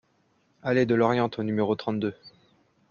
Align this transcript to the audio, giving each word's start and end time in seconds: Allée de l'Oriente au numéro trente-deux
Allée 0.63 0.87
de 0.87 0.95
l'Oriente 0.95 1.37
au 1.37 1.43
numéro 1.43 1.75
trente-deux 1.75 2.15